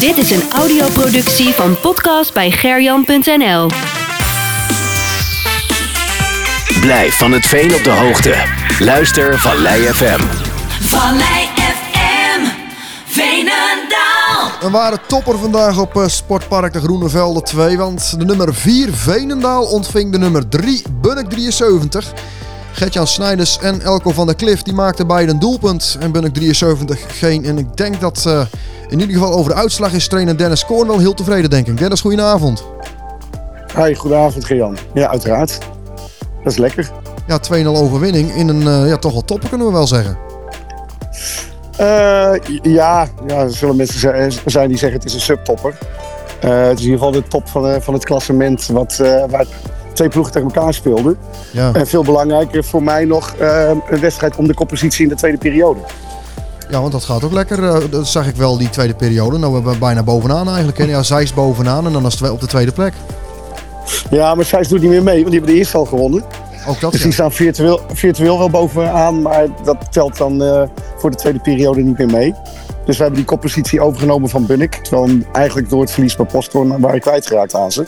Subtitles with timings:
[0.00, 3.70] Dit is een audioproductie van podcast bij gerjan.nl.
[6.80, 8.34] Blijf van het veen op de hoogte.
[8.78, 10.20] Luister Vallei FM.
[10.80, 12.40] Vallei FM,
[13.04, 14.50] Veenendaal.
[14.60, 17.76] We waren topper vandaag op eh, Sportpark de Groene Velden 2.
[17.76, 22.12] Want de nummer 4 Veenendaal ontving de nummer 3 Bunnik 73.
[22.76, 25.96] Gertjan Snijders en Elko van der Klif die maakten beide een doelpunt.
[26.00, 27.44] En Bunnik 73 geen.
[27.44, 28.40] En ik denk dat eh,
[28.88, 31.78] in ieder geval over de uitslag is trainer Dennis Koorn wel heel tevreden denk ik.
[31.78, 32.64] Dennis, goedenavond.
[33.76, 34.76] Hi, goedenavond Gejan.
[34.94, 35.58] Ja, uiteraard.
[36.42, 36.90] Dat is lekker.
[37.26, 40.18] Ja, 2-0 overwinning in een eh, ja, toch wel topper kunnen we wel zeggen.
[41.76, 42.32] Eh,
[42.62, 45.78] ja, ja, er zullen mensen zijn die zeggen het is een subtopper.
[46.40, 48.96] Eh, het is in ieder geval de top van, van het klassement wat,
[49.30, 49.46] waar
[49.96, 51.16] twee ploegen tegen elkaar speelden.
[51.50, 55.14] Ja, En veel belangrijker voor mij nog eh, een wedstrijd om de koppositie in de
[55.14, 55.80] tweede periode.
[56.70, 57.64] ja want dat gaat ook lekker.
[57.64, 59.38] eh, dat zag ik wel die tweede periode.
[59.38, 60.78] Nou, we bijna bovenaan eigenlijk.
[60.78, 60.84] hè.
[60.84, 62.92] Ja, zij is bovenaan en dan het op de tweede plek.
[64.10, 66.22] Ja, maar Zijs doet niet meer mee, want die hebben de eerste al gewonnen.
[66.66, 67.06] Ook dat Dus ja.
[67.06, 70.62] die staan virtueel, virtueel wel bovenaan, maar dat telt dan eh,
[70.96, 72.34] voor de tweede periode niet meer mee.
[72.86, 74.74] Dus we hebben die koppositie overgenomen van Bunnik.
[74.74, 77.86] Terwijl eigenlijk door het verlies bij Posthoorn waren kwijtgeraakt aan ze.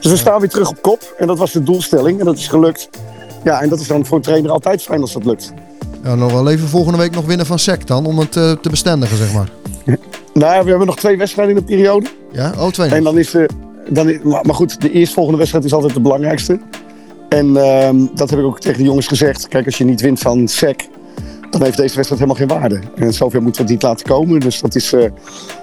[0.00, 1.14] Dus we staan weer terug op kop.
[1.18, 2.18] En dat was de doelstelling.
[2.18, 2.88] En dat is gelukt.
[3.44, 5.52] Ja, en dat is dan voor een trainer altijd fijn als dat lukt.
[6.02, 8.06] Ja, nog wel even volgende week nog winnen van SEC dan.
[8.06, 9.48] Om het eh, te bestendigen, zeg maar.
[10.34, 12.06] Nou, ja, we hebben nog twee wedstrijden in de periode.
[12.32, 13.48] Ja, oh, twee En dan is de.
[13.88, 16.60] Dan maar goed, de eerstvolgende wedstrijd is altijd de belangrijkste.
[17.36, 19.48] En ehm, dat heb ik ook tegen de jongens gezegd.
[19.48, 20.88] Kijk, als je niet wint van SEC,
[21.50, 22.80] dan heeft deze wedstrijd helemaal geen waarde.
[22.96, 24.40] En zover moeten we het niet laten komen.
[24.40, 25.00] Dus dat is eh,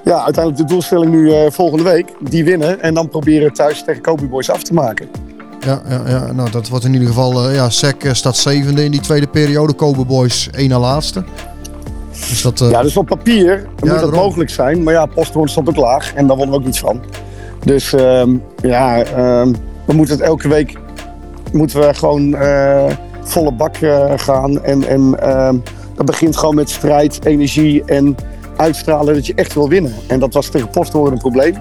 [0.03, 2.13] ja, uiteindelijk de doelstelling nu eh, volgende week.
[2.19, 5.07] Die winnen en dan proberen thuis tegen Kobe Boys af te maken.
[5.59, 8.91] Ja, ja, ja, nou dat wordt in ieder geval, eh, ja, SEC staat zevende in
[8.91, 9.73] die tweede periode.
[9.73, 11.23] Kobe Boys één na laatste.
[12.11, 14.19] Dus dat, Ja, dus op papier moet dat daarom.
[14.19, 14.83] mogelijk zijn.
[14.83, 17.01] Maar ja, Posthoorn stond ook laag en daar wonnen we ook niets van.
[17.63, 19.53] Dus ehm, ja, ehm,
[19.85, 20.77] we moeten het elke week
[21.53, 24.63] moeten we gewoon eh, volle bak eh, gaan.
[24.63, 25.57] En, en ehm,
[25.95, 28.15] dat begint gewoon met strijd, energie en
[28.55, 29.93] uitstralen dat je echt wil winnen.
[30.07, 31.55] En dat was tegen Posthoorn een probleem.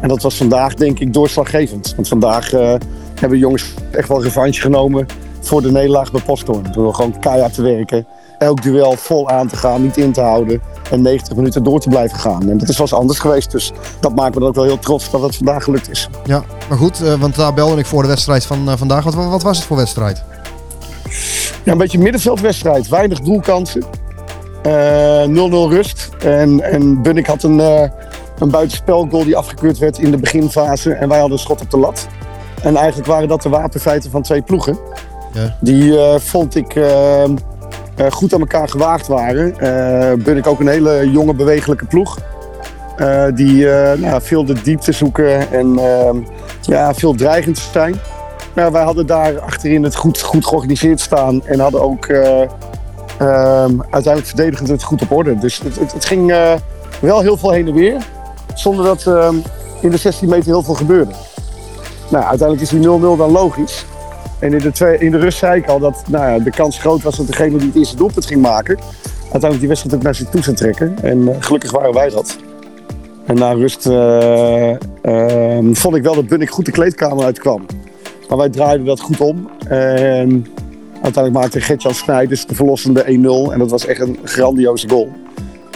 [0.00, 1.92] En dat was vandaag denk ik doorslaggevend.
[1.94, 2.74] Want vandaag eh,
[3.20, 5.06] hebben jongens echt wel revanche genomen
[5.40, 6.72] voor de nederlaag bij Posthoorn.
[6.72, 8.06] Door gewoon keihard te werken.
[8.44, 10.60] Elk duel vol aan te gaan, niet in te houden.
[10.90, 12.50] En 90 minuten door te blijven gaan.
[12.50, 13.50] En dat is wel eens anders geweest.
[13.50, 16.08] Dus dat maakt me dan ook wel heel trots dat het vandaag gelukt is.
[16.24, 19.04] ja, maar goed, eh, want daar belde ik voor de wedstrijd van eh, vandaag.
[19.04, 20.22] Wat, wat was het voor wedstrijd?
[21.62, 22.88] Ja, een beetje middenveldwedstrijd.
[22.88, 23.82] Weinig doelkansen.
[24.62, 26.08] Eh, 0-0 rust.
[26.18, 27.82] En, en Bunnik had een, eh
[28.38, 30.92] een buitenspelgoal die afgekeurd werd in de beginfase.
[30.92, 32.06] En wij hadden een schot op de lat.
[32.62, 34.78] En eigenlijk waren dat de wapenfeiten van twee ploegen.
[35.32, 35.56] Ja.
[35.60, 36.74] Die eh, vond ik
[37.96, 39.58] eh, goed aan elkaar gewaagd waren.
[39.58, 42.18] Eh Bunnik ook een hele jonge, bewegelijke ploeg.
[42.96, 43.66] Eh, die
[43.96, 46.10] nou, veel de diepte zoeken en eh,
[46.60, 47.94] ja, veel dreigend zijn.
[48.54, 53.80] Nou, wij hadden daar achterin het goed, goed georganiseerd staan en hadden ook eh, ehm,
[53.80, 55.38] uiteindelijk verdedigend het goed op orde.
[55.38, 56.34] Dus het, het, ging
[57.00, 57.96] wel heel veel heen en weer,
[58.54, 59.34] zonder dat ehm,
[59.80, 61.12] in de 16 meter heel veel gebeurde.
[62.10, 63.86] Nou, uiteindelijk is die 0-0 dan logisch.
[64.44, 67.02] En in de, in de rust zei ik al dat nou ja, de kans groot
[67.02, 68.78] was dat degene die het eerste doelpunt ging maken,
[69.20, 70.96] uiteindelijk die wedstrijd ook naar zich toe zou trekken.
[71.02, 72.36] En eh, gelukkig waren wij dat.
[73.26, 74.70] En na rust eh,
[75.02, 77.66] ehm, vond ik wel dat Bunnik goed de kleedkamer uitkwam.
[78.28, 79.50] Maar wij draaiden dat goed om.
[79.68, 80.46] En
[80.92, 83.52] uiteindelijk maakte Gertjan Snijders de verlossende 1-0.
[83.52, 85.12] En dat was echt een grandioze goal.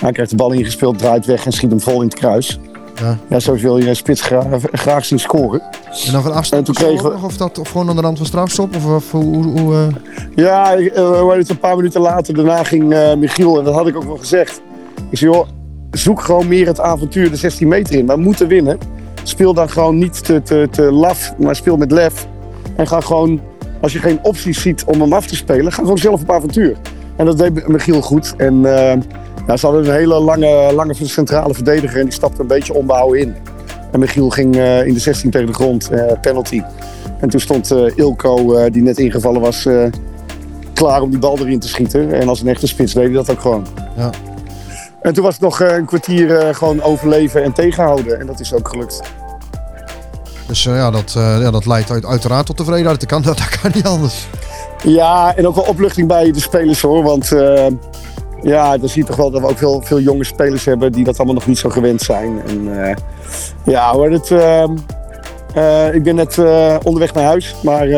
[0.01, 2.59] Hij krijgt de bal ingespeeld, draait weg en schiet hem vol in het kruis.
[3.01, 3.17] Ja.
[3.29, 5.61] Ja, zo wil je een spits graag, graag zien scoren.
[6.07, 8.77] En dan van afstand kregen we- of, dat, of gewoon aan de rand van strafstop?
[8.77, 9.75] Of, of hoe...
[9.75, 9.87] eh,
[10.35, 12.35] Ja, eh, we waren het een paar minuten later.
[12.35, 14.61] Daarna ging eh, Michiel, en dat had ik ook wel gezegd.
[15.11, 15.47] Ik zei, joh,
[15.91, 18.07] zoek gewoon meer het avontuur de 16 meter in.
[18.07, 18.79] We moeten winnen.
[19.23, 22.27] Speel dan gewoon niet te, te, te laf, maar speel met lef.
[22.77, 23.41] En ga gewoon,
[23.81, 26.77] als je geen opties ziet om hem af te spelen, ga gewoon zelf op avontuur.
[27.17, 28.35] En dat deed Michiel goed.
[28.37, 28.65] En
[29.49, 33.21] ja, ze hadden een hele lange, lange centrale verdediger en die stapte een beetje onbehouden
[33.21, 33.35] in.
[33.91, 36.63] En Michiel ging eh, in de 16 tegen de grond, eh, penalty.
[37.21, 39.69] En toen stond eh, Ilko, die net ingevallen was,
[40.73, 42.13] klaar om die bal erin te schieten.
[42.13, 43.67] En als een echte spits deed hij dat ook gewoon.
[43.97, 44.11] Ja.
[45.01, 48.21] En toen was het nog een kwartier gewoon overleven en tegenhouden.
[48.21, 49.01] En dat is ook gelukt.
[50.47, 53.01] dus ja, dat, ja, dat leidt uit, uiteraard tot tevredenheid.
[53.01, 54.27] Dat kan, dat, kan niet anders.
[54.83, 57.03] Ja, en ook wel opluchting bij de spelers hoor.
[57.03, 57.33] Want
[58.43, 61.05] ja, dan zie je toch wel dat we ook veel, veel jonge spelers hebben die
[61.05, 62.43] dat allemaal nog niet zo gewend zijn.
[62.47, 62.97] En eh,
[63.65, 64.77] ja hoor, het, ehm,
[65.55, 67.55] eh, ik ben net eh, onderweg naar huis.
[67.63, 67.89] Maar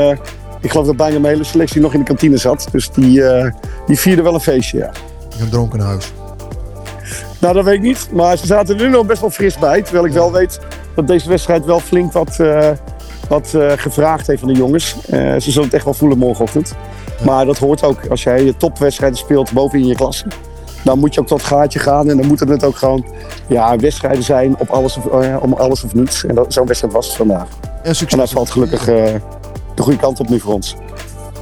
[0.61, 2.69] ik geloof dat bijna mijn hele selectie nog in de kantine zat.
[2.73, 3.23] Dus die,
[3.87, 4.91] die vierde wel een feestje, ja.
[5.41, 6.13] Een dronken huis.
[7.41, 8.09] Nou, dat weet ik niet.
[8.13, 9.83] Maar ze zaten er nu nog best wel fris bij.
[9.83, 10.61] Terwijl ik wel weet
[10.95, 12.37] dat deze wedstrijd wel flink wat,
[13.31, 14.97] wat eh, gevraagd heeft van de jongens.
[15.09, 16.75] Eh, ze zullen het echt wel voelen morgenochtend.
[17.25, 18.07] Maar dat hoort ook.
[18.11, 20.25] Als jij je topwedstrijden speelt bovenin je klasse.
[20.85, 22.11] Dan moet je ook tot gaatje gaan.
[22.11, 23.05] En dan moeten het ook gewoon
[23.47, 26.25] ja, wedstrijden zijn op alles of, eh, om alles of niets.
[26.25, 27.49] En dat- zo'n wedstrijd was het vandaag.
[27.83, 28.13] En succes.
[28.13, 30.77] En dat valt gelukkig de goede kant op nu voor ons.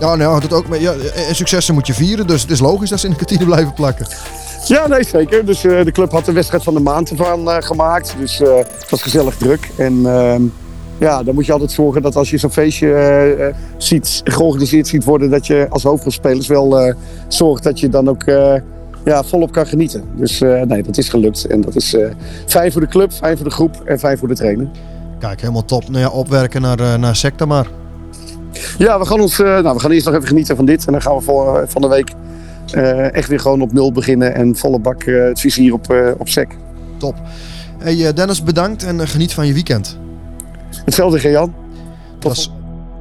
[0.01, 0.69] Ja, nou, dat ook.
[0.69, 0.93] Maar ja,
[1.29, 3.73] en successen moet je vieren, dus het is logisch dat ze in de kantine blijven
[3.75, 4.07] plakken.
[4.67, 5.45] Ja, nee, zeker.
[5.47, 8.15] Dus de club had de wedstrijd van de maand ervan eh, gemaakt.
[8.19, 9.71] Dus het was gezellig druk.
[9.77, 10.43] En ehm,
[10.99, 14.87] ja, dan moet je altijd zorgen dat als je zo'n feestje eh, eh, ziet, georganiseerd
[14.87, 16.95] ziet worden, dat je als hoofdrolspelers wel eh,
[17.29, 18.25] zorgt dat je dan ook
[19.05, 20.05] ja, volop kan genieten.
[20.17, 21.47] Dus nee, dat is gelukt.
[21.47, 21.97] En dat is
[22.47, 24.69] fijn voor de club, fijn voor de groep en fijn voor de trainer.
[25.19, 25.89] Kijk, helemaal top.
[25.89, 27.67] Nou ja, opwerken naar, naar sector maar.
[28.79, 30.87] Ja, we gaan, ons, nou, we gaan eerst nog even genieten van dit.
[30.87, 32.13] En dan gaan we voor, van de week
[33.13, 34.35] echt weer gewoon op nul beginnen.
[34.35, 36.49] En volle bak het vizier op, op sec.
[36.97, 37.15] Top.
[37.79, 39.99] Hey Dennis, bedankt en geniet van je weekend.
[40.85, 41.55] Hetzelfde, Jan.
[42.19, 42.51] Dat was,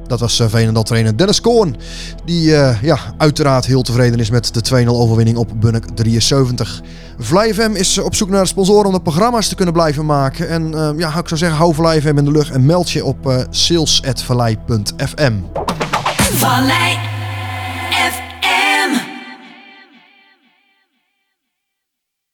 [0.06, 1.76] dat was uh, Veenendaal trainer Dennis Koorn.
[2.24, 6.82] Die eh, ja, uiteraard heel tevreden is met de 2-0 overwinning op Bunnik 73.
[7.18, 10.48] Vlei FM is eh, op zoek naar sponsoren om de programma's te kunnen blijven maken.
[10.48, 13.04] En eh, ja, ik zou zeggen, hou Vlei FM in de lucht en meld je
[13.04, 15.32] op uh, sales.vallei.fm.
[16.32, 17.07] Vallei